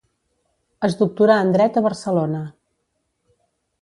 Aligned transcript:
Es 0.87 0.95
doctorà 1.01 1.35
en 1.47 1.53
Dret 1.57 1.77
a 1.81 1.85
Barcelona. 1.91 2.41